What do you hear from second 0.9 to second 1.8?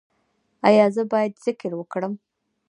زه باید ذکر